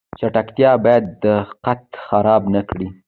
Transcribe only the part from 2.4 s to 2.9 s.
نکړي